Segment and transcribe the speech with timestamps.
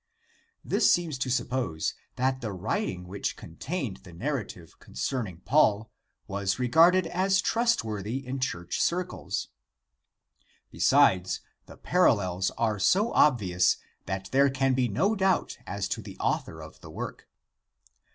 [0.65, 5.91] This seems to suppose that the writing which contained the narra tive concerning Paul
[6.25, 9.49] was regarded as trustworthy in Church circles.
[10.71, 13.77] Besides, the parallels are so obvious
[14.07, 17.27] that there can be no doubt as to the author of the work.